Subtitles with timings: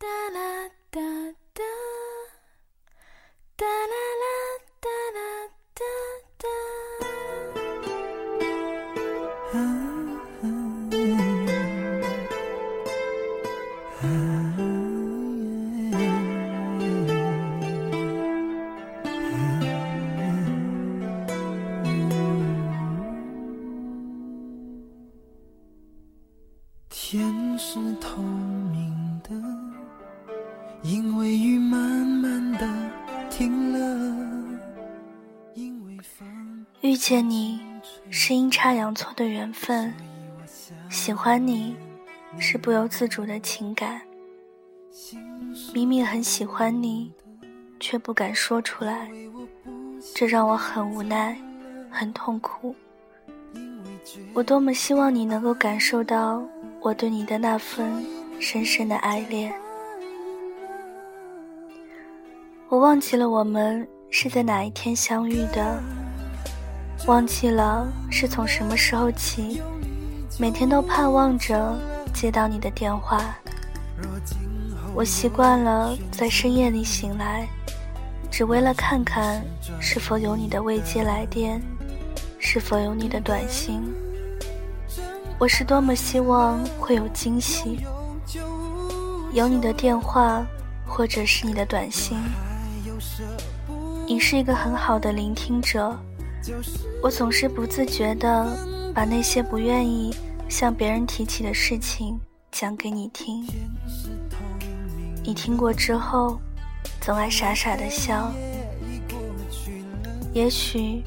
[0.00, 1.72] da da da da.
[3.58, 4.09] Da
[37.00, 37.58] 见你
[38.10, 39.90] 是阴差阳错的缘分，
[40.90, 41.74] 喜欢你
[42.38, 44.02] 是不由自主的情感。
[45.72, 47.10] 明明很喜欢你，
[47.80, 49.10] 却不敢说出来，
[50.14, 51.40] 这让我很无奈，
[51.90, 52.76] 很痛苦。
[54.34, 56.42] 我多么希望你能够感受到。
[56.82, 57.90] 我对你的那份
[58.38, 59.50] 深深的爱恋，
[62.68, 65.82] 我忘记了我们是在哪一天相遇的，
[67.10, 69.60] 忘记了是从什么时候起，
[70.38, 71.76] 每天都盼望着
[72.14, 73.34] 接到你的电话。
[74.94, 77.48] 我习惯了在深夜里醒来，
[78.30, 79.42] 只为了看看
[79.80, 81.60] 是否有你的未接来电，
[82.38, 83.82] 是否有你的短信。
[85.36, 87.80] 我是多么希望会有惊喜，
[89.32, 90.46] 有你的电话，
[90.86, 92.16] 或者是你的短信。
[94.06, 95.98] 你是一个很好的聆听者，
[97.02, 98.56] 我总是不自觉地
[98.94, 100.14] 把那些不愿意
[100.48, 102.18] 向别人提起的事情
[102.50, 103.46] 讲给你听。
[105.22, 106.40] 你听过之后，
[107.00, 108.32] 总爱傻傻的笑。
[110.32, 111.02] 也许，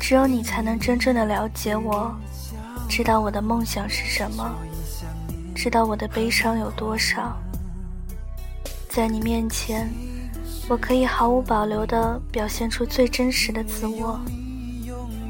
[0.00, 2.14] 只有你才能真正的了解我。
[2.88, 4.54] 知道我的梦想是什么，
[5.54, 7.36] 知道我的悲伤有多少。
[8.88, 9.90] 在你面前，
[10.68, 14.20] 我可以毫无保留地表现出最真实的自我，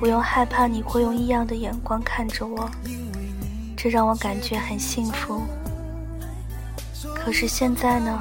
[0.00, 2.70] 不用害怕你会用异样的眼光看着我，
[3.76, 5.42] 这让我感觉很幸福。
[7.14, 8.18] 可是现在呢？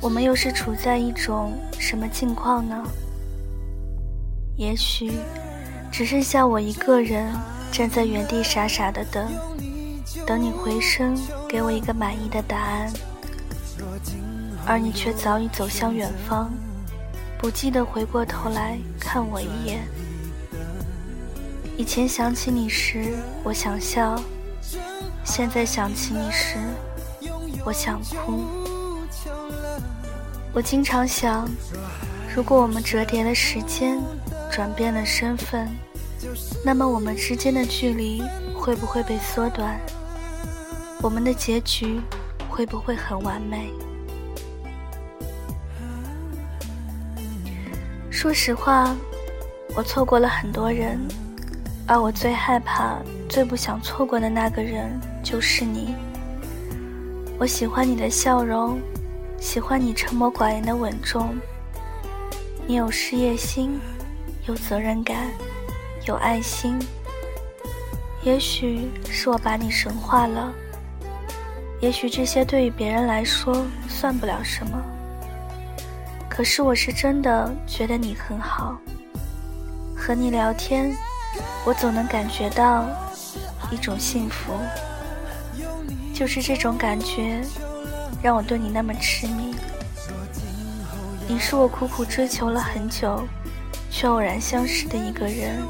[0.00, 2.80] 我们又是处在一种什么境况呢？
[4.54, 5.10] 也许，
[5.90, 7.34] 只剩下我一个人。
[7.72, 9.28] 站在原地傻傻的等，
[10.24, 12.90] 等你回声给我一个满意的答案，
[14.64, 16.50] 而你却早已走向远方，
[17.36, 19.86] 不记得回过头来看我一眼。
[21.78, 23.14] 以前想起你时，
[23.44, 24.16] 我想笑；
[25.24, 26.56] 现在想起你时，
[27.66, 28.44] 我想哭。
[30.54, 31.46] 我经常想，
[32.34, 33.98] 如果我们折叠了时间，
[34.50, 35.68] 转变了身份。
[36.64, 38.22] 那么我们之间的距离
[38.54, 39.78] 会不会被缩短？
[41.02, 42.00] 我们的结局
[42.48, 43.70] 会不会很完美？
[48.10, 48.96] 说实话，
[49.76, 50.98] 我错过了很多人，
[51.86, 52.98] 而我最害怕、
[53.28, 55.94] 最不想错过的那个人就是你。
[57.38, 58.80] 我喜欢你的笑容，
[59.38, 61.36] 喜欢你沉默寡言的稳重。
[62.66, 63.78] 你有事业心，
[64.46, 65.28] 有责任感。
[66.06, 66.78] 有爱心，
[68.22, 70.52] 也许是我把你神化了，
[71.80, 74.80] 也许这些对于别人来说算不了什么。
[76.28, 78.78] 可是我是真的觉得你很好，
[79.96, 80.96] 和你聊天，
[81.64, 82.86] 我总能感觉到
[83.70, 84.52] 一种幸福，
[86.14, 87.40] 就是这种感觉，
[88.22, 89.54] 让我对你那么痴迷。
[91.28, 93.20] 你是我苦苦追求了很久，
[93.90, 95.60] 却偶然相识的一个人。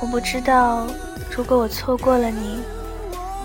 [0.00, 0.86] 我不知道，
[1.30, 2.60] 如果我错过了你，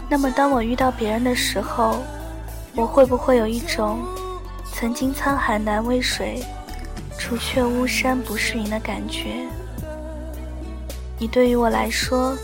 [0.09, 1.97] 那么当我遇到别人的时候，
[2.73, 3.99] 我会不会有一种
[4.73, 6.41] 曾经沧海难为水，
[7.19, 9.45] 除却巫山不是云的感觉？
[11.19, 12.37] 你对于我来说，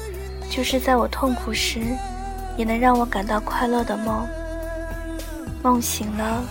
[0.50, 1.80] 就是在我痛苦时，
[2.58, 4.28] 也能让我感到快乐的梦。
[5.62, 6.44] 梦醒了，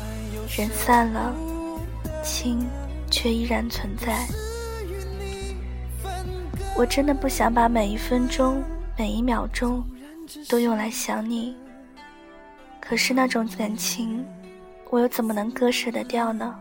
[0.56, 1.34] 人散了，
[2.22, 2.64] 情
[3.10, 4.26] 却依然存在。
[6.76, 8.62] 我真的不想把每一分钟、
[8.96, 9.84] 每一秒钟
[10.48, 11.56] 都用来想你。
[12.80, 14.24] 可是那种感情，
[14.90, 16.54] 我又怎么能割舍得掉呢？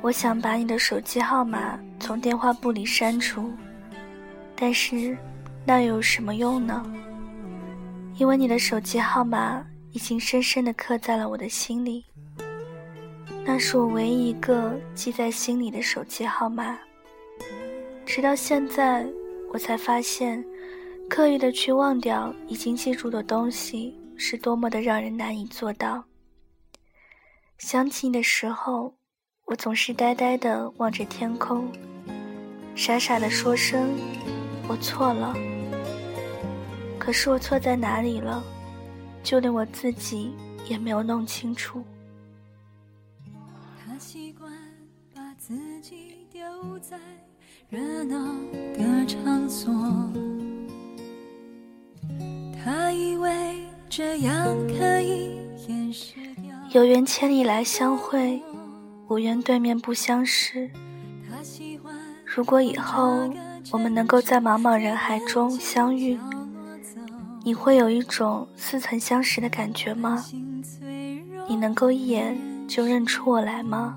[0.00, 3.52] 我想把你的手机号码从电话簿里删除，
[4.62, 5.18] 但是
[5.66, 6.86] 那又有什么用呢？
[8.16, 9.60] 因为你的手机号码
[9.90, 12.04] 已经深深地刻在了我的心里，
[13.44, 16.78] 那是我唯一一个记在心里的手机号码。
[18.06, 19.04] 直到现在，
[19.52, 20.44] 我才发现，
[21.10, 26.04] 刻意的去忘掉已经记住的东西是多么的让人难以做到。
[27.58, 28.94] 想起你的时候，
[29.46, 31.68] 我总是呆呆的望着天空，
[32.76, 33.90] 傻傻的说声
[34.68, 35.34] “我错了”。
[36.98, 38.42] 可是我错在哪里了，
[39.22, 40.34] 就连我自己
[40.68, 41.82] 也没有弄清楚。
[43.84, 44.52] 他习惯
[45.14, 46.40] 把自己丢
[46.78, 46.96] 在
[47.68, 48.16] 热闹
[48.78, 49.74] 的场所，
[52.62, 56.54] 他以为这样可以掩饰掉。
[56.70, 58.40] 有缘千里来相会，
[59.08, 60.70] 无缘对面不相识。
[62.24, 63.28] 如果以后
[63.70, 66.18] 我们能够在茫茫人海中相遇，
[67.42, 70.24] 你会有一种似曾相识的感觉吗？
[71.48, 72.38] 你能够一眼
[72.68, 73.96] 就认出我来吗？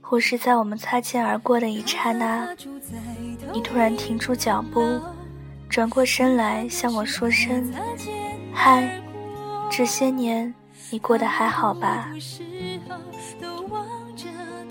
[0.00, 2.54] 或是在我们擦肩而过的一刹那，
[3.52, 5.00] 你突然停住脚步，
[5.68, 7.72] 转过身来向我说声
[8.52, 9.00] “嗨”，
[9.70, 10.54] 这些年。
[10.90, 12.10] 你过得还好吧？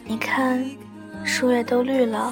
[0.06, 0.64] 你看，
[1.24, 2.32] 树叶都绿了。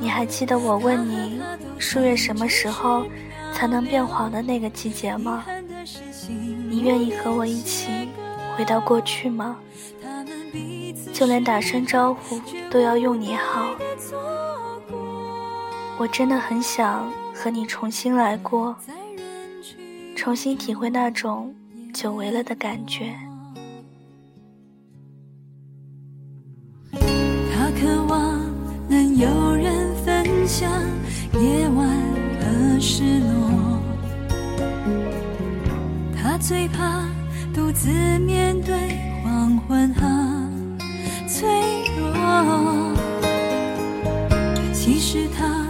[0.00, 1.40] 你还记得我问你，
[1.78, 3.06] 树叶什么时候
[3.52, 5.44] 才能变黄的那个季节吗？
[6.68, 8.08] 你愿意和我一起
[8.56, 9.56] 回到过去吗？
[11.12, 12.40] 就连打声招呼
[12.70, 13.74] 都要用你好。
[15.98, 18.76] 我真的很想和你重新来过，
[20.14, 21.54] 重新体会那种。
[21.94, 23.16] 久违了的感觉。
[37.86, 38.74] 自面对
[39.22, 40.02] 黄昏和
[41.28, 41.48] 脆
[41.96, 42.92] 弱。
[44.72, 45.68] 其实他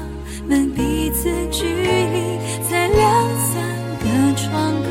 [0.48, 2.38] 们彼此距离
[2.70, 3.04] 在两
[3.36, 3.60] 三
[4.00, 4.88] 个窗口。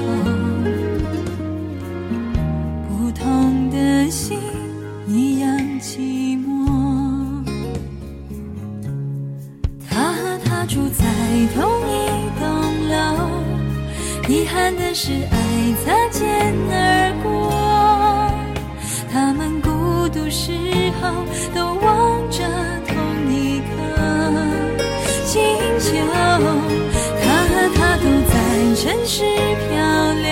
[2.88, 4.38] 不同的心
[5.08, 5.50] 一样
[5.82, 7.44] 寂寞。
[9.90, 11.04] 他和她住在
[11.56, 11.58] 同
[11.90, 11.92] 一
[12.40, 12.46] 栋
[12.88, 12.94] 楼，
[14.30, 15.28] 遗憾的是
[21.54, 22.44] 都望着
[22.88, 22.96] 同
[23.32, 23.74] 一颗
[25.26, 25.34] 星
[25.80, 25.86] 球。
[27.22, 28.34] 他和她都在
[28.76, 29.14] 城市
[29.70, 29.74] 漂
[30.22, 30.28] 流。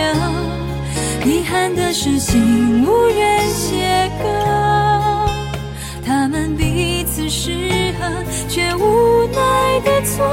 [1.26, 4.24] 遗憾的是，心无人写歌，
[6.06, 8.06] 他们彼此适合，
[8.50, 10.26] 却无奈的错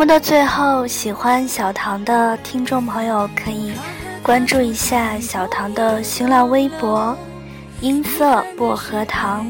[0.00, 3.74] 目的最后，喜欢小唐的听众朋友可以
[4.22, 7.14] 关注一下小唐的新浪微博。
[7.82, 9.46] 音色薄荷糖，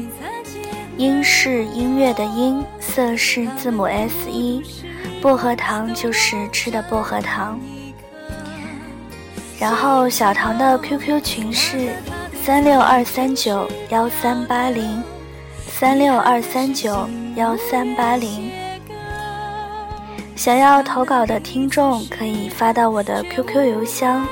[0.97, 4.61] 音是音乐的音，色是字母 S 一，
[5.21, 7.57] 薄荷糖就是吃的薄荷糖。
[9.57, 11.93] 然后小唐的 QQ 群是
[12.43, 15.01] 三六二三九幺三八零，
[15.65, 17.07] 三六二三九
[17.37, 18.60] 幺三八零。
[20.41, 24.25] 想要投稿的听众可以发到我的 QQ 邮箱，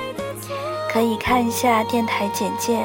[0.92, 2.84] 可以看一下电台简介。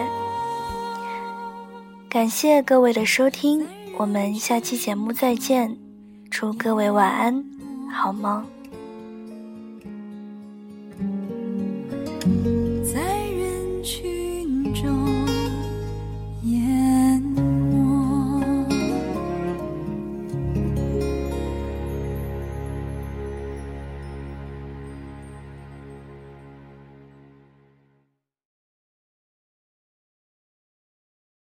[2.06, 3.66] 感谢各位的收听，
[3.96, 5.74] 我们下期节目再见，
[6.30, 7.42] 祝各位晚安，
[7.90, 8.44] 好梦。